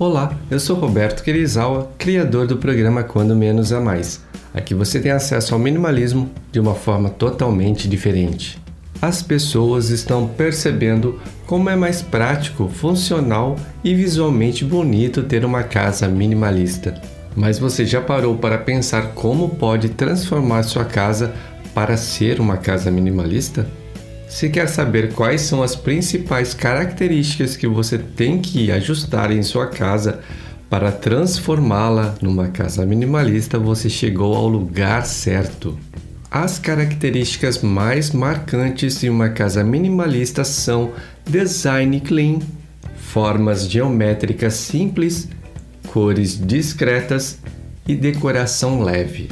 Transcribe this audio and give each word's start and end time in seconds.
Olá, 0.00 0.34
eu 0.50 0.58
sou 0.58 0.76
Roberto 0.76 1.22
Kirizawa, 1.22 1.92
criador 1.98 2.46
do 2.46 2.56
programa 2.56 3.02
Quando 3.02 3.36
Menos 3.36 3.70
a 3.70 3.82
Mais. 3.82 4.24
Aqui 4.54 4.72
você 4.72 4.98
tem 4.98 5.12
acesso 5.12 5.52
ao 5.52 5.60
minimalismo 5.60 6.30
de 6.50 6.58
uma 6.58 6.74
forma 6.74 7.10
totalmente 7.10 7.86
diferente. 7.86 8.58
As 9.02 9.22
pessoas 9.22 9.90
estão 9.90 10.26
percebendo 10.26 11.20
como 11.44 11.68
é 11.68 11.76
mais 11.76 12.00
prático, 12.00 12.66
funcional 12.66 13.56
e 13.84 13.94
visualmente 13.94 14.64
bonito 14.64 15.22
ter 15.22 15.44
uma 15.44 15.64
casa 15.64 16.08
minimalista. 16.08 16.98
Mas 17.36 17.58
você 17.58 17.84
já 17.84 18.00
parou 18.00 18.38
para 18.38 18.56
pensar 18.56 19.08
como 19.08 19.50
pode 19.50 19.90
transformar 19.90 20.62
sua 20.62 20.86
casa 20.86 21.34
para 21.74 21.98
ser 21.98 22.40
uma 22.40 22.56
casa 22.56 22.90
minimalista? 22.90 23.66
Se 24.30 24.48
quer 24.48 24.68
saber 24.68 25.12
quais 25.12 25.40
são 25.42 25.60
as 25.60 25.74
principais 25.74 26.54
características 26.54 27.56
que 27.56 27.66
você 27.66 27.98
tem 27.98 28.38
que 28.40 28.70
ajustar 28.70 29.32
em 29.32 29.42
sua 29.42 29.66
casa 29.66 30.20
para 30.70 30.92
transformá-la 30.92 32.14
numa 32.22 32.46
casa 32.46 32.86
minimalista, 32.86 33.58
você 33.58 33.90
chegou 33.90 34.36
ao 34.36 34.46
lugar 34.46 35.04
certo. 35.04 35.76
As 36.30 36.60
características 36.60 37.60
mais 37.60 38.12
marcantes 38.12 39.00
de 39.00 39.10
uma 39.10 39.30
casa 39.30 39.64
minimalista 39.64 40.44
são 40.44 40.92
design 41.28 42.00
clean, 42.00 42.38
formas 42.94 43.68
geométricas 43.68 44.54
simples, 44.54 45.28
cores 45.88 46.40
discretas 46.40 47.40
e 47.86 47.96
decoração 47.96 48.80
leve. 48.80 49.28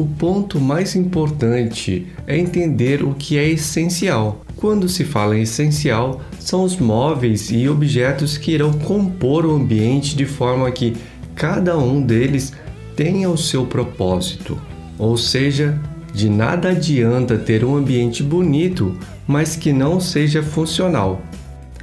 O 0.00 0.06
ponto 0.06 0.58
mais 0.58 0.96
importante 0.96 2.06
é 2.26 2.34
entender 2.38 3.04
o 3.04 3.12
que 3.12 3.36
é 3.36 3.46
essencial. 3.46 4.42
Quando 4.56 4.88
se 4.88 5.04
fala 5.04 5.36
em 5.36 5.42
essencial, 5.42 6.22
são 6.38 6.64
os 6.64 6.78
móveis 6.78 7.50
e 7.50 7.68
objetos 7.68 8.38
que 8.38 8.52
irão 8.52 8.72
compor 8.72 9.44
o 9.44 9.54
ambiente 9.54 10.16
de 10.16 10.24
forma 10.24 10.70
que 10.70 10.96
cada 11.34 11.76
um 11.76 12.00
deles 12.00 12.54
tenha 12.96 13.28
o 13.28 13.36
seu 13.36 13.66
propósito. 13.66 14.58
Ou 14.98 15.18
seja, 15.18 15.78
de 16.14 16.30
nada 16.30 16.70
adianta 16.70 17.36
ter 17.36 17.62
um 17.62 17.76
ambiente 17.76 18.22
bonito, 18.22 18.96
mas 19.26 19.54
que 19.54 19.70
não 19.70 20.00
seja 20.00 20.42
funcional. 20.42 21.20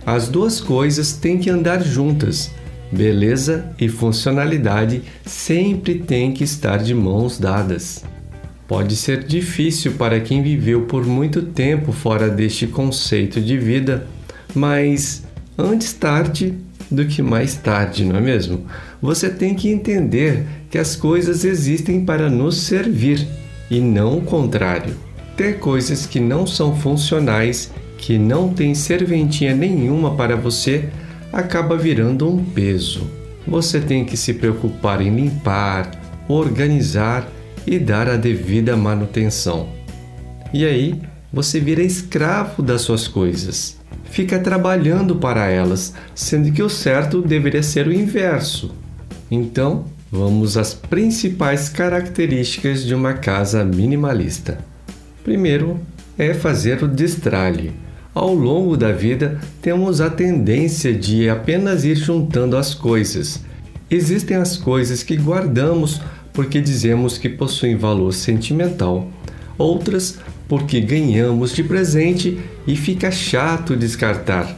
As 0.04 0.28
duas 0.28 0.60
coisas 0.60 1.14
têm 1.14 1.38
que 1.38 1.52
andar 1.52 1.84
juntas. 1.84 2.50
Beleza 2.92 3.70
e 3.80 3.90
funcionalidade 3.90 5.02
sempre 5.26 5.96
têm 5.96 6.32
que 6.32 6.44
estar 6.44 6.78
de 6.78 6.94
mãos 6.94 7.38
dadas. 7.38 8.04
Pode 8.68 8.96
ser 8.96 9.24
difícil 9.24 9.94
para 9.94 10.20
quem 10.20 10.42
viveu 10.42 10.82
por 10.82 11.06
muito 11.06 11.42
tempo 11.42 11.92
fora 11.92 12.30
deste 12.30 12.68
conceito 12.68 13.42
de 13.42 13.58
vida, 13.58 14.08
mas 14.54 15.24
antes 15.58 15.94
tarde 15.94 16.54
do 16.90 17.06
que 17.06 17.22
mais 17.22 17.56
tarde, 17.56 18.06
não 18.06 18.18
é 18.18 18.22
mesmo? 18.22 18.66
Você 19.02 19.30
tem 19.30 19.54
que 19.54 19.70
entender 19.70 20.46
que 20.70 20.78
as 20.78 20.96
coisas 20.96 21.44
existem 21.44 22.04
para 22.04 22.30
nos 22.30 22.58
servir 22.58 23.28
e 23.70 23.80
não 23.80 24.18
o 24.18 24.22
contrário. 24.22 24.96
Ter 25.36 25.60
coisas 25.60 26.06
que 26.06 26.20
não 26.20 26.48
são 26.48 26.76
funcionais, 26.76 27.72
que 27.98 28.18
não 28.18 28.54
têm 28.54 28.74
serventia 28.74 29.54
nenhuma 29.54 30.16
para 30.16 30.36
você, 30.36 30.90
acaba 31.40 31.78
virando 31.78 32.28
um 32.28 32.44
peso. 32.44 33.08
Você 33.48 33.80
tem 33.80 34.04
que 34.04 34.18
se 34.18 34.34
preocupar 34.34 35.02
em 35.02 35.16
limpar, 35.16 35.92
organizar 36.28 37.30
e 37.66 37.78
dar 37.78 38.10
a 38.10 38.18
devida 38.18 38.76
manutenção. 38.76 39.70
E 40.52 40.66
aí 40.66 41.00
você 41.32 41.60
vira 41.60 41.84
escravo 41.84 42.64
das 42.64 42.82
suas 42.82 43.08
coisas. 43.08 43.78
Fica 44.06 44.40
trabalhando 44.40 45.18
para 45.18 45.48
elas, 45.48 45.94
sendo 46.16 46.52
que 46.52 46.64
o 46.64 46.70
certo 46.70 47.22
deveria 47.22 47.62
ser 47.62 47.88
o 47.88 47.94
inverso. 47.94 48.74
Então, 49.30 49.86
vamos 50.12 50.58
às 50.58 50.74
principais 50.74 51.70
características 51.70 52.84
de 52.84 52.96
uma 52.96 53.14
casa 53.14 53.64
minimalista. 53.64 54.58
Primeiro 55.24 55.80
é 56.18 56.34
fazer 56.34 56.82
o 56.84 56.88
destralhe 56.88 57.87
ao 58.18 58.34
longo 58.34 58.76
da 58.76 58.92
vida, 58.92 59.40
temos 59.62 60.02
a 60.02 60.10
tendência 60.10 60.92
de 60.92 61.30
apenas 61.30 61.86
ir 61.86 61.96
juntando 61.96 62.58
as 62.58 62.74
coisas. 62.74 63.44
Existem 63.92 64.38
as 64.38 64.58
coisas 64.58 65.04
que 65.04 65.16
guardamos 65.16 66.02
porque 66.34 66.60
dizemos 66.60 67.18
que 67.18 67.30
possuem 67.30 67.76
valor 67.76 68.12
sentimental, 68.12 69.08
outras 69.58 70.18
porque 70.48 70.82
ganhamos 70.82 71.54
de 71.54 71.64
presente 71.64 72.40
e 72.66 72.76
fica 72.76 73.12
chato 73.12 73.76
descartar. 73.76 74.58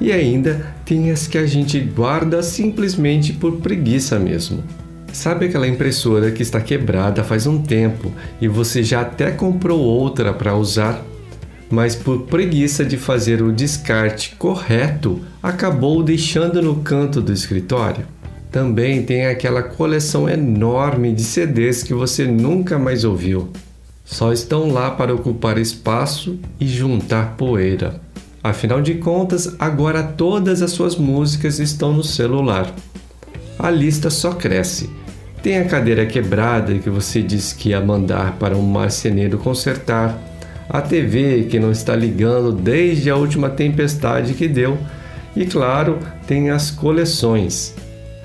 E 0.00 0.10
ainda 0.10 0.74
tem 0.84 1.10
as 1.12 1.28
que 1.28 1.38
a 1.38 1.46
gente 1.46 1.78
guarda 1.78 2.42
simplesmente 2.42 3.32
por 3.32 3.58
preguiça 3.58 4.18
mesmo. 4.18 4.64
Sabe 5.12 5.46
aquela 5.46 5.68
impressora 5.68 6.32
que 6.32 6.42
está 6.42 6.60
quebrada 6.60 7.22
faz 7.22 7.46
um 7.46 7.62
tempo 7.62 8.12
e 8.40 8.48
você 8.48 8.82
já 8.82 9.02
até 9.02 9.30
comprou 9.30 9.80
outra 9.80 10.32
para 10.32 10.56
usar? 10.56 11.02
Mas 11.70 11.94
por 11.94 12.22
preguiça 12.22 12.84
de 12.84 12.96
fazer 12.96 13.42
o 13.42 13.52
descarte 13.52 14.36
correto, 14.36 15.20
acabou 15.42 16.02
deixando 16.02 16.62
no 16.62 16.76
canto 16.76 17.20
do 17.20 17.32
escritório. 17.32 18.06
Também 18.50 19.02
tem 19.02 19.26
aquela 19.26 19.62
coleção 19.62 20.28
enorme 20.28 21.12
de 21.12 21.22
CDs 21.22 21.82
que 21.82 21.92
você 21.92 22.24
nunca 22.26 22.78
mais 22.78 23.04
ouviu. 23.04 23.50
Só 24.04 24.32
estão 24.32 24.70
lá 24.70 24.90
para 24.92 25.14
ocupar 25.14 25.58
espaço 25.58 26.38
e 26.60 26.66
juntar 26.68 27.34
poeira. 27.36 28.00
Afinal 28.42 28.80
de 28.80 28.94
contas, 28.94 29.56
agora 29.58 30.02
todas 30.02 30.62
as 30.62 30.70
suas 30.70 30.94
músicas 30.94 31.58
estão 31.58 31.92
no 31.92 32.04
celular. 32.04 32.72
A 33.58 33.70
lista 33.70 34.08
só 34.08 34.32
cresce. 34.32 34.88
Tem 35.42 35.58
a 35.58 35.64
cadeira 35.64 36.06
quebrada 36.06 36.78
que 36.78 36.88
você 36.88 37.20
disse 37.22 37.54
que 37.56 37.70
ia 37.70 37.80
mandar 37.80 38.36
para 38.38 38.56
um 38.56 38.62
marceneiro 38.62 39.38
consertar 39.38 40.16
a 40.68 40.80
TV 40.80 41.44
que 41.44 41.58
não 41.58 41.70
está 41.70 41.94
ligando 41.94 42.52
desde 42.52 43.10
a 43.10 43.16
última 43.16 43.50
tempestade 43.50 44.34
que 44.34 44.48
deu, 44.48 44.78
e 45.34 45.44
claro, 45.44 45.98
tem 46.26 46.50
as 46.50 46.70
coleções. 46.70 47.74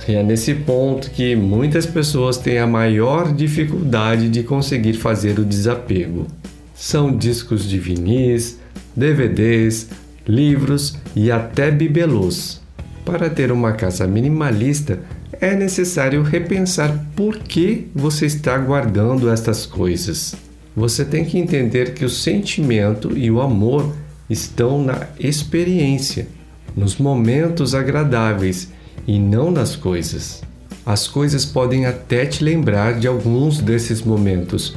E 0.07 0.15
é 0.15 0.23
nesse 0.23 0.53
ponto 0.55 1.11
que 1.11 1.35
muitas 1.35 1.85
pessoas 1.85 2.37
têm 2.37 2.57
a 2.57 2.65
maior 2.65 3.33
dificuldade 3.33 4.29
de 4.29 4.43
conseguir 4.43 4.93
fazer 4.93 5.37
o 5.37 5.45
desapego. 5.45 6.25
São 6.73 7.15
discos 7.15 7.69
de 7.69 7.77
vinis, 7.77 8.59
DVDs, 8.95 9.89
livros 10.27 10.97
e 11.15 11.31
até 11.31 11.69
bibelôs. 11.69 12.61
Para 13.05 13.29
ter 13.29 13.51
uma 13.51 13.73
casa 13.73 14.07
minimalista, 14.07 14.99
é 15.39 15.55
necessário 15.55 16.23
repensar 16.23 17.05
por 17.15 17.37
que 17.37 17.87
você 17.93 18.25
está 18.25 18.57
guardando 18.57 19.29
estas 19.29 19.65
coisas. 19.65 20.35
Você 20.75 21.03
tem 21.03 21.25
que 21.25 21.37
entender 21.37 21.93
que 21.93 22.05
o 22.05 22.09
sentimento 22.09 23.17
e 23.17 23.29
o 23.29 23.41
amor 23.41 23.93
estão 24.29 24.81
na 24.83 25.07
experiência, 25.19 26.27
nos 26.75 26.97
momentos 26.97 27.75
agradáveis 27.75 28.69
e 29.05 29.19
não 29.19 29.51
nas 29.51 29.75
coisas. 29.75 30.41
As 30.85 31.07
coisas 31.07 31.45
podem 31.45 31.85
até 31.85 32.25
te 32.25 32.43
lembrar 32.43 32.99
de 32.99 33.07
alguns 33.07 33.59
desses 33.59 34.01
momentos, 34.01 34.75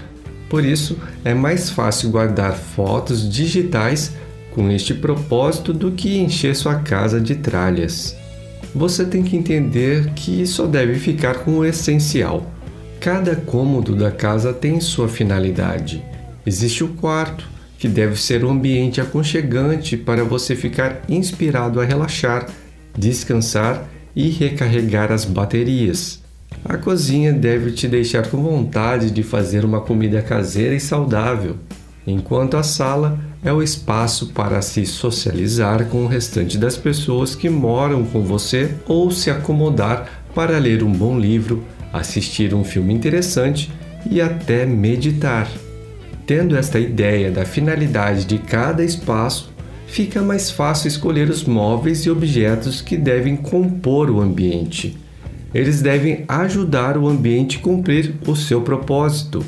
por 0.49 0.65
isso 0.65 0.99
é 1.25 1.33
mais 1.33 1.71
fácil 1.71 2.11
guardar 2.11 2.55
fotos 2.55 3.29
digitais 3.29 4.13
com 4.53 4.71
este 4.71 4.95
propósito 4.95 5.73
do 5.73 5.93
que 5.93 6.19
encher 6.19 6.55
sua 6.55 6.77
casa 6.77 7.21
de 7.21 7.35
tralhas. 7.35 8.17
Você 8.75 9.05
tem 9.05 9.23
que 9.23 9.37
entender 9.37 10.13
que 10.15 10.47
só 10.47 10.67
deve 10.67 10.95
ficar 10.95 11.39
com 11.39 11.59
o 11.59 11.65
essencial. 11.65 12.51
Cada 13.05 13.37
cômodo 13.37 13.95
da 13.95 14.11
casa 14.11 14.51
tem 14.51 14.81
sua 14.81 15.09
finalidade. 15.09 16.03
Existe 16.47 16.83
o 16.83 16.89
quarto, 16.89 17.47
que 17.79 17.87
deve 17.87 18.19
ser 18.19 18.43
um 18.43 18.51
ambiente 18.51 18.99
aconchegante 18.99 19.95
para 19.95 20.25
você 20.25 20.57
ficar 20.57 21.03
inspirado 21.07 21.83
a 21.83 21.85
relaxar, 21.85 22.47
descansar 22.97 23.87
e 24.17 24.31
recarregar 24.31 25.13
as 25.13 25.27
baterias. 25.27 26.23
A 26.65 26.79
cozinha 26.79 27.31
deve 27.31 27.73
te 27.73 27.87
deixar 27.87 28.27
com 28.29 28.43
vontade 28.43 29.11
de 29.11 29.23
fazer 29.23 29.67
uma 29.67 29.83
comida 29.83 30.23
caseira 30.23 30.75
e 30.75 30.81
saudável, 30.81 31.57
enquanto 32.07 32.57
a 32.57 32.63
sala 32.63 33.19
é 33.45 33.53
o 33.53 33.63
espaço 33.63 34.29
para 34.29 34.63
se 34.63 34.87
socializar 34.87 35.85
com 35.89 36.05
o 36.05 36.09
restante 36.09 36.57
das 36.57 36.79
pessoas 36.79 37.35
que 37.35 37.51
moram 37.51 38.03
com 38.03 38.23
você 38.23 38.75
ou 38.89 39.11
se 39.11 39.31
acomodar 39.31 40.25
para 40.35 40.59
ler 40.59 40.83
um 40.83 40.91
bom 40.91 41.19
livro, 41.19 41.63
assistir 41.95 42.53
um 42.53 42.65
filme 42.65 42.93
interessante 42.93 43.71
e 44.11 44.21
até 44.21 44.67
meditar. 44.67 45.49
Tendo 46.27 46.57
esta 46.57 46.79
ideia 46.79 47.31
da 47.31 47.45
finalidade 47.45 48.25
de 48.25 48.39
cada 48.39 48.83
espaço, 48.83 49.53
fica 49.87 50.21
mais 50.23 50.51
fácil 50.51 50.89
escolher 50.89 51.31
os 51.31 51.45
móveis 51.45 52.01
e 52.01 52.11
objetos 52.11 52.81
que 52.81 52.97
devem 52.97 53.37
compor 53.37 54.11
o 54.11 54.21
ambiente. 54.21 54.97
Eles 55.55 55.81
devem 55.81 56.25
ajudar 56.27 56.99
o 56.99 57.07
ambiente 57.07 57.59
a 57.59 57.61
cumprir 57.61 58.15
o 58.27 58.35
seu 58.35 58.61
propósito. 58.63 59.45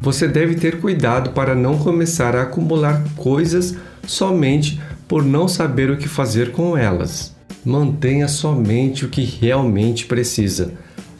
Você 0.00 0.28
deve 0.28 0.56
ter 0.56 0.80
cuidado 0.80 1.30
para 1.30 1.54
não 1.54 1.78
começar 1.78 2.36
a 2.36 2.42
acumular 2.42 3.02
coisas 3.16 3.74
somente 4.06 4.78
por 5.08 5.24
não 5.24 5.48
saber 5.48 5.90
o 5.90 5.96
que 5.96 6.08
fazer 6.08 6.52
com 6.52 6.76
elas. 6.76 7.34
Mantenha 7.64 8.28
somente 8.28 9.04
o 9.04 9.08
que 9.08 9.22
realmente 9.22 10.04
precisa. 10.06 10.74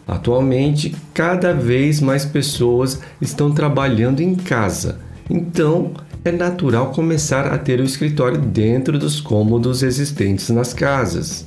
Atualmente, 0.07 0.95
cada 1.13 1.53
vez 1.53 2.01
mais 2.01 2.25
pessoas 2.25 3.01
estão 3.21 3.53
trabalhando 3.53 4.21
em 4.21 4.35
casa, 4.37 5.01
então 5.29 5.93
é 6.25 6.31
natural 6.31 6.93
começar 6.93 7.47
a 7.47 7.59
ter 7.59 7.81
o 7.81 7.85
escritório 7.85 8.39
dentro 8.39 8.99
dos 8.99 9.21
cômodos 9.21 9.83
existentes 9.83 10.49
nas 10.51 10.73
casas. 10.73 11.47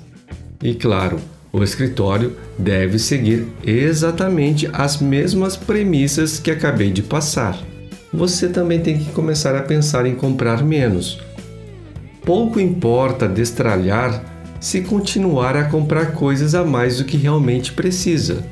E 0.62 0.74
claro, 0.74 1.20
o 1.52 1.64
escritório 1.64 2.36
deve 2.58 3.00
seguir 3.00 3.48
exatamente 3.66 4.70
as 4.72 5.02
mesmas 5.02 5.56
premissas 5.56 6.40
que 6.40 6.52
acabei 6.52 6.92
de 6.92 7.02
passar. 7.02 7.58
Você 8.14 8.50
também 8.50 8.80
tem 8.80 8.98
que 8.98 9.12
começar 9.12 9.56
a 9.56 9.62
pensar 9.62 10.06
em 10.06 10.16
comprar 10.16 10.64
menos. 10.64 11.20
Pouco 12.26 12.60
importa 12.60 13.28
destralhar 13.28 14.39
se 14.60 14.82
continuar 14.82 15.56
a 15.56 15.66
comprar 15.66 16.14
coisas 16.14 16.54
a 16.54 16.64
mais 16.64 16.98
do 16.98 17.06
que 17.06 17.18
realmente 17.18 17.72
precisa. 17.72 18.44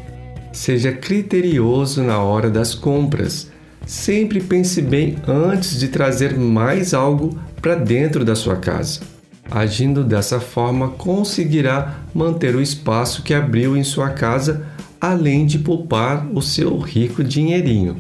Seja 0.54 0.92
criterioso 0.92 2.02
na 2.02 2.20
hora 2.20 2.50
das 2.50 2.74
compras. 2.74 3.52
Sempre 3.86 4.42
pense 4.42 4.82
bem 4.82 5.18
antes 5.28 5.80
de 5.80 5.88
trazer 5.88 6.38
mais 6.38 6.94
algo 6.94 7.38
para 7.62 7.76
dentro 7.76 8.26
da 8.26 8.36
sua 8.36 8.56
casa. 8.56 9.02
Agindo 9.50 10.04
dessa 10.04 10.40
forma, 10.40 10.90
conseguirá 10.90 12.02
manter 12.14 12.56
o 12.56 12.62
espaço 12.62 13.24
que 13.24 13.34
abriu 13.34 13.78
em 13.78 13.84
sua 13.84 14.10
casa, 14.10 14.66
além 15.00 15.46
de 15.46 15.60
poupar 15.60 16.28
o 16.34 16.42
seu 16.42 16.78
rico 16.80 17.24
dinheirinho. 17.24 17.98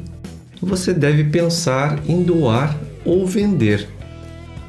Você 0.61 0.93
deve 0.93 1.25
pensar 1.25 1.99
em 2.07 2.23
doar 2.23 2.75
ou 3.05 3.25
vender. 3.25 3.87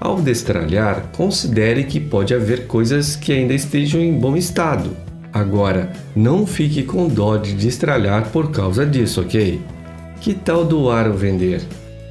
Ao 0.00 0.20
destralhar, 0.20 1.10
considere 1.16 1.84
que 1.84 1.98
pode 1.98 2.32
haver 2.32 2.66
coisas 2.66 3.16
que 3.16 3.32
ainda 3.32 3.52
estejam 3.52 4.00
em 4.00 4.12
bom 4.12 4.36
estado. 4.36 4.96
Agora, 5.32 5.92
não 6.14 6.46
fique 6.46 6.82
com 6.82 7.08
dó 7.08 7.36
de 7.36 7.52
destralhar 7.52 8.30
por 8.30 8.50
causa 8.50 8.86
disso, 8.86 9.20
ok? 9.20 9.60
Que 10.20 10.34
tal 10.34 10.64
doar 10.64 11.08
ou 11.08 11.14
vender? 11.14 11.62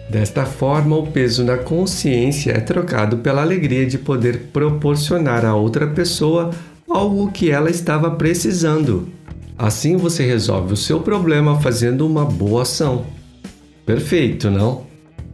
Desta 0.10 0.46
forma, 0.46 0.96
o 0.96 1.08
peso 1.08 1.44
na 1.44 1.58
consciência 1.58 2.52
é 2.52 2.60
trocado 2.60 3.18
pela 3.18 3.42
alegria 3.42 3.86
de 3.86 3.98
poder 3.98 4.50
proporcionar 4.54 5.46
a 5.46 5.56
outra 5.56 5.88
pessoa 5.88 6.52
algo 6.90 7.32
que 7.32 7.52
ela 7.52 7.70
estava 7.70 8.12
precisando. 8.12 9.10
Assim 9.58 9.98
você 9.98 10.26
resolve 10.26 10.74
o 10.74 10.78
seu 10.78 11.02
problema 11.02 11.60
fazendo 11.60 12.06
uma 12.06 12.24
boa 12.24 12.62
ação. 12.62 13.06
Perfeito, 13.86 14.50
não? 14.50 14.87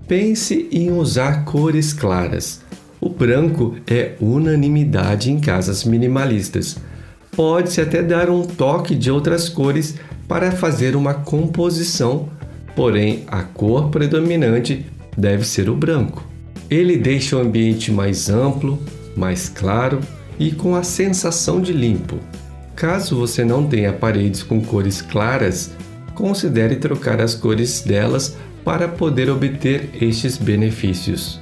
Pense 0.07 0.67
em 0.71 0.91
usar 0.91 1.45
cores 1.45 1.93
claras. 1.93 2.61
O 2.99 3.09
branco 3.09 3.75
é 3.87 4.13
unanimidade 4.19 5.31
em 5.31 5.39
casas 5.39 5.83
minimalistas. 5.83 6.77
Pode-se 7.35 7.81
até 7.81 8.01
dar 8.01 8.29
um 8.29 8.43
toque 8.43 8.95
de 8.95 9.09
outras 9.09 9.49
cores 9.49 9.95
para 10.27 10.51
fazer 10.51 10.95
uma 10.95 11.13
composição 11.13 12.29
porém 12.75 13.23
a 13.27 13.43
cor 13.43 13.89
predominante 13.89 14.85
deve 15.17 15.45
ser 15.45 15.69
o 15.69 15.75
branco. 15.75 16.25
Ele 16.69 16.97
deixa 16.97 17.35
o 17.35 17.39
ambiente 17.39 17.91
mais 17.91 18.29
amplo, 18.29 18.79
mais 19.15 19.47
claro 19.47 19.99
e 20.39 20.51
com 20.51 20.75
a 20.75 20.83
sensação 20.83 21.61
de 21.61 21.71
limpo. 21.71 22.17
Caso 22.75 23.15
você 23.15 23.45
não 23.45 23.67
tenha 23.67 23.93
paredes 23.93 24.41
com 24.41 24.59
cores 24.59 25.01
claras, 25.01 25.71
considere 26.15 26.77
trocar 26.77 27.21
as 27.21 27.35
cores 27.35 27.81
delas 27.81 28.35
para 28.63 28.87
poder 28.87 29.29
obter 29.29 29.89
estes 30.01 30.37
benefícios. 30.37 31.39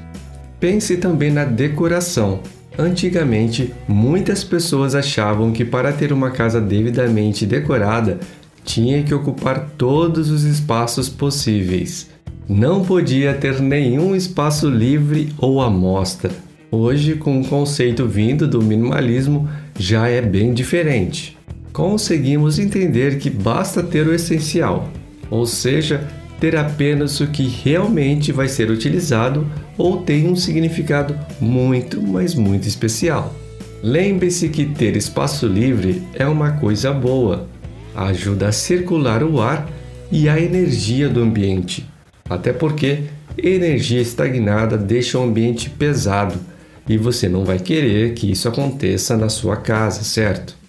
Pense 0.59 0.97
também 0.97 1.31
na 1.31 1.43
decoração. 1.43 2.39
Antigamente, 2.77 3.73
muitas 3.87 4.43
pessoas 4.43 4.95
achavam 4.95 5.51
que 5.51 5.65
para 5.65 5.91
ter 5.91 6.13
uma 6.13 6.31
casa 6.31 6.61
devidamente 6.61 7.45
decorada 7.45 8.19
tinha 8.63 9.03
que 9.03 9.13
ocupar 9.13 9.71
todos 9.77 10.29
os 10.29 10.43
espaços 10.43 11.09
possíveis. 11.09 12.09
Não 12.47 12.83
podia 12.83 13.33
ter 13.33 13.59
nenhum 13.59 14.15
espaço 14.15 14.69
livre 14.69 15.33
ou 15.37 15.61
amostra. 15.61 16.31
Hoje, 16.69 17.15
com 17.15 17.41
o 17.41 17.45
conceito 17.45 18.07
vindo 18.07 18.47
do 18.47 18.61
minimalismo, 18.61 19.49
já 19.77 20.07
é 20.07 20.21
bem 20.21 20.53
diferente. 20.53 21.37
Conseguimos 21.73 22.59
entender 22.59 23.17
que 23.17 23.29
basta 23.29 23.81
ter 23.81 24.07
o 24.07 24.13
essencial, 24.13 24.89
ou 25.29 25.45
seja, 25.45 26.07
ter 26.41 26.55
apenas 26.55 27.19
o 27.19 27.27
que 27.27 27.43
realmente 27.43 28.31
vai 28.31 28.47
ser 28.47 28.71
utilizado 28.71 29.47
ou 29.77 30.01
tem 30.01 30.27
um 30.27 30.35
significado 30.35 31.15
muito, 31.39 32.01
mas 32.01 32.33
muito 32.33 32.67
especial. 32.67 33.35
Lembre-se 33.83 34.49
que 34.49 34.65
ter 34.65 34.97
espaço 34.97 35.45
livre 35.45 36.01
é 36.15 36.25
uma 36.25 36.53
coisa 36.53 36.91
boa, 36.91 37.47
ajuda 37.95 38.47
a 38.47 38.51
circular 38.51 39.23
o 39.23 39.39
ar 39.39 39.69
e 40.11 40.27
a 40.27 40.39
energia 40.39 41.07
do 41.07 41.21
ambiente. 41.21 41.87
Até 42.27 42.51
porque 42.51 43.03
energia 43.37 44.01
estagnada 44.01 44.77
deixa 44.77 45.19
o 45.19 45.23
ambiente 45.23 45.69
pesado 45.69 46.39
e 46.89 46.97
você 46.97 47.29
não 47.29 47.45
vai 47.45 47.59
querer 47.59 48.15
que 48.15 48.31
isso 48.31 48.47
aconteça 48.47 49.15
na 49.15 49.29
sua 49.29 49.57
casa, 49.57 50.03
certo? 50.03 50.60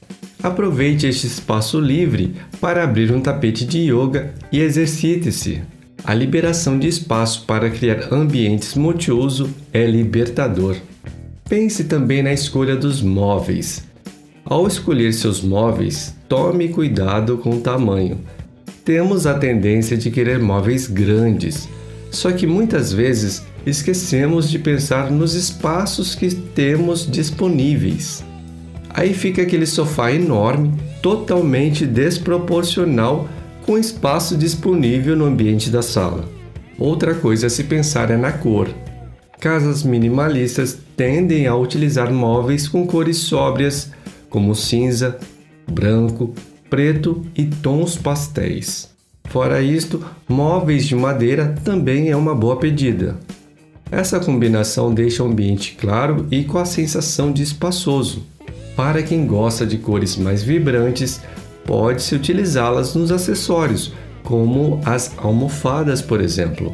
Aproveite 0.42 1.06
este 1.06 1.28
espaço 1.28 1.78
livre 1.78 2.34
para 2.60 2.82
abrir 2.82 3.12
um 3.12 3.20
tapete 3.20 3.64
de 3.64 3.78
yoga 3.78 4.34
e 4.50 4.60
exercite-se. 4.60 5.62
A 6.04 6.12
liberação 6.12 6.80
de 6.80 6.88
espaço 6.88 7.44
para 7.46 7.70
criar 7.70 8.12
ambientes 8.12 8.74
multiuso 8.74 9.48
é 9.72 9.86
libertador. 9.86 10.76
Pense 11.48 11.84
também 11.84 12.24
na 12.24 12.32
escolha 12.32 12.74
dos 12.74 13.00
móveis. 13.00 13.84
Ao 14.44 14.66
escolher 14.66 15.14
seus 15.14 15.40
móveis, 15.40 16.12
tome 16.28 16.70
cuidado 16.70 17.38
com 17.38 17.50
o 17.50 17.60
tamanho. 17.60 18.18
Temos 18.84 19.28
a 19.28 19.34
tendência 19.34 19.96
de 19.96 20.10
querer 20.10 20.40
móveis 20.40 20.88
grandes, 20.88 21.68
só 22.10 22.32
que 22.32 22.48
muitas 22.48 22.92
vezes 22.92 23.46
esquecemos 23.64 24.50
de 24.50 24.58
pensar 24.58 25.08
nos 25.08 25.34
espaços 25.34 26.16
que 26.16 26.34
temos 26.34 27.08
disponíveis. 27.08 28.24
Aí 28.94 29.14
fica 29.14 29.42
aquele 29.42 29.66
sofá 29.66 30.12
enorme, 30.12 30.72
totalmente 31.00 31.86
desproporcional 31.86 33.28
com 33.64 33.72
o 33.72 33.78
espaço 33.78 34.36
disponível 34.36 35.16
no 35.16 35.24
ambiente 35.24 35.70
da 35.70 35.82
sala. 35.82 36.28
Outra 36.78 37.14
coisa 37.14 37.46
a 37.46 37.50
se 37.50 37.64
pensar 37.64 38.10
é 38.10 38.16
na 38.16 38.32
cor. 38.32 38.68
Casas 39.40 39.82
minimalistas 39.82 40.78
tendem 40.96 41.46
a 41.46 41.56
utilizar 41.56 42.12
móveis 42.12 42.68
com 42.68 42.86
cores 42.86 43.18
sóbrias 43.18 43.90
como 44.28 44.54
cinza, 44.54 45.18
branco, 45.70 46.34
preto 46.70 47.22
e 47.36 47.44
tons 47.44 47.96
pastéis. 47.96 48.90
Fora 49.24 49.62
isto, 49.62 50.04
móveis 50.28 50.86
de 50.86 50.94
madeira 50.96 51.54
também 51.64 52.10
é 52.10 52.16
uma 52.16 52.34
boa 52.34 52.56
pedida. 52.56 53.18
Essa 53.90 54.18
combinação 54.18 54.92
deixa 54.92 55.22
o 55.22 55.26
ambiente 55.26 55.76
claro 55.78 56.26
e 56.30 56.44
com 56.44 56.58
a 56.58 56.64
sensação 56.64 57.30
de 57.30 57.42
espaçoso. 57.42 58.24
Para 58.76 59.02
quem 59.02 59.26
gosta 59.26 59.66
de 59.66 59.78
cores 59.78 60.16
mais 60.16 60.42
vibrantes, 60.42 61.20
pode-se 61.64 62.14
utilizá-las 62.14 62.94
nos 62.94 63.12
acessórios, 63.12 63.92
como 64.22 64.80
as 64.84 65.12
almofadas, 65.18 66.00
por 66.00 66.20
exemplo. 66.20 66.72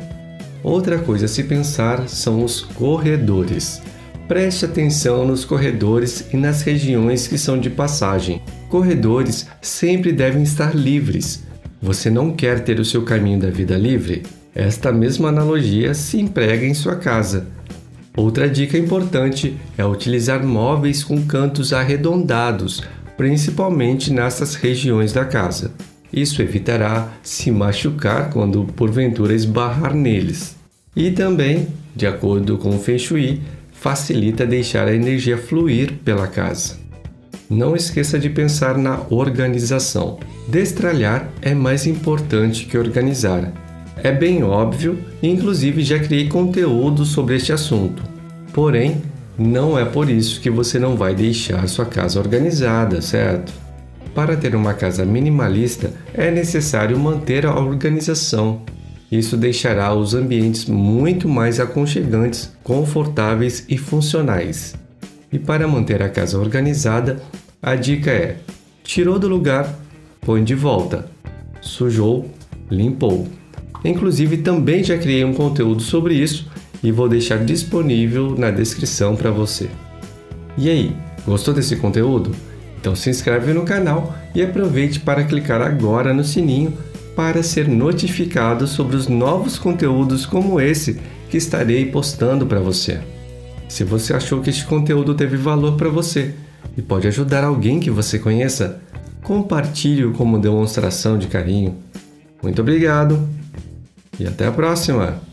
Outra 0.62 0.99
coisa 0.99 1.26
a 1.26 1.28
se 1.28 1.45
pensar 1.45 2.09
são 2.09 2.45
os 2.45 2.61
corredores. 2.61 3.81
Preste 4.28 4.64
atenção 4.64 5.26
nos 5.26 5.45
corredores 5.45 6.26
e 6.33 6.37
nas 6.37 6.62
regiões 6.62 7.26
que 7.26 7.38
são 7.38 7.59
de 7.59 7.71
passagem. 7.71 8.43
Corredores 8.69 9.47
sempre 9.62 10.12
devem 10.12 10.43
estar 10.43 10.76
livres. 10.76 11.45
Você 11.81 12.11
não 12.11 12.33
quer 12.33 12.61
ter 12.61 12.78
o 12.78 12.85
seu 12.85 13.02
caminho 13.02 13.40
da 13.40 13.50
vida 13.50 13.76
livre? 13.76 14.25
Esta 14.55 14.93
mesma 14.93 15.28
analogia 15.28 15.95
se 15.95 16.21
emprega 16.21 16.67
em 16.67 16.75
sua 16.75 16.97
casa. 16.97 17.47
Outra 18.18 18.50
dica 18.50 18.76
importante 18.76 19.56
é 19.78 19.87
utilizar 19.87 20.44
móveis 20.44 21.04
com 21.04 21.25
cantos 21.25 21.72
arredondados, 21.72 22.82
principalmente 23.16 24.12
nessas 24.12 24.56
regiões 24.56 25.12
da 25.12 25.25
casa. 25.25 25.70
Isso 26.12 26.42
evitará 26.42 27.12
se 27.22 27.48
machucar 27.52 28.30
quando 28.30 28.64
porventura 28.75 29.32
esbarrar 29.32 29.94
neles. 29.94 30.56
E 30.96 31.12
também, 31.12 31.68
de 31.94 32.08
acordo 32.08 32.58
com 32.58 32.70
o 32.70 32.80
Feng 32.80 32.98
Shui, 32.98 33.40
facilita 33.72 34.44
deixar 34.44 34.88
a 34.88 34.94
energia 34.96 35.38
fluir 35.38 35.92
pela 36.04 36.26
casa. 36.26 36.76
Não 37.48 37.76
esqueça 37.76 38.18
de 38.18 38.28
pensar 38.28 38.76
na 38.76 39.00
organização. 39.10 40.18
Destralhar 40.48 41.30
é 41.40 41.54
mais 41.54 41.87
importante 41.87 42.66
que 42.66 42.76
organizar. 42.76 43.67
É 44.02 44.12
bem 44.12 44.43
óbvio, 44.43 44.99
inclusive 45.23 45.83
já 45.83 45.99
criei 45.99 46.28
conteúdo 46.28 47.05
sobre 47.05 47.37
este 47.37 47.52
assunto. 47.52 48.02
Porém, 48.52 49.02
não 49.38 49.78
é 49.78 49.85
por 49.85 50.09
isso 50.09 50.40
que 50.40 50.50
você 50.50 50.78
não 50.78 50.97
vai 50.97 51.14
deixar 51.14 51.69
sua 51.69 51.87
casa 51.87 52.19
organizada, 52.19 53.00
certo? 53.00 53.52
Para 54.14 54.37
ter 54.37 54.55
uma 54.55 54.75
casa 54.75 55.05
minimalista, 55.05 55.93
é 56.14 56.31
necessário 56.31 56.99
manter 56.99 57.47
a 57.47 57.55
organização 57.55 58.62
isso 59.11 59.38
deixará 59.38 59.95
os 59.95 60.14
ambientes 60.14 60.67
muito 60.67 61.28
mais 61.28 61.59
aconchegantes, 61.59 62.52
confortáveis 62.62 63.64
e 63.69 63.78
funcionais. 63.78 64.75
E 65.33 65.38
para 65.38 65.67
manter 65.67 66.02
a 66.02 66.11
casa 66.11 66.38
organizada, 66.38 67.23
a 67.62 67.75
dica 67.75 68.11
é: 68.11 68.37
tirou 68.85 69.19
do 69.19 69.26
lugar, 69.26 69.75
põe 70.21 70.45
de 70.45 70.55
volta. 70.55 71.07
Sujou, 71.61 72.31
limpou. 72.71 73.26
Inclusive, 73.85 74.38
também 74.38 74.82
já 74.82 74.99
criei 74.99 75.25
um 75.25 75.35
conteúdo 75.35 75.82
sobre 75.82 76.14
isso 76.14 76.50
e 76.82 76.92
vou 76.92 77.08
deixar 77.08 77.44
disponível 77.44 78.35
na 78.37 78.50
descrição 78.50 79.16
para 79.16 79.30
você. 79.30 79.68
E 80.56 80.68
aí, 80.68 80.97
gostou 81.25 81.54
desse 81.54 81.76
conteúdo? 81.76 82.32
Então 82.80 82.94
se 82.94 83.11
inscreve 83.11 83.52
no 83.52 83.64
canal 83.64 84.16
e 84.35 84.42
aproveite 84.42 85.00
para 85.00 85.25
clicar 85.25 85.61
agora 85.61 86.14
no 86.14 86.25
sininho 86.25 86.73
para 87.16 87.42
ser 87.42 87.68
notificado 87.68 88.66
sobre 88.66 88.97
os 88.97 89.08
novos 89.08 89.58
conteúdos 89.58 90.25
como 90.25 90.61
esse 90.61 91.00
que 91.28 91.37
estarei 91.37 91.87
postando 91.87 92.47
para 92.47 92.61
você. 92.61 93.00
Se 93.68 93.85
você 93.85 94.14
achou 94.14 94.40
que 94.40 94.50
este 94.50 94.64
conteúdo 94.64 95.14
teve 95.14 95.37
valor 95.37 95.76
para 95.76 95.88
você 95.88 96.35
e 96.76 96.82
pode 96.82 97.08
ajudar 97.08 97.44
alguém 97.44 97.80
que 97.80 97.90
você 97.90 98.18
conheça, 98.18 98.80
compartilhe-o 99.23 100.12
como 100.12 100.38
demonstração 100.38 101.18
de 101.18 101.26
carinho. 101.26 101.76
Muito 102.42 102.62
obrigado 102.62 103.28
e 104.18 104.26
até 104.26 104.46
a 104.46 104.52
próxima! 104.52 105.27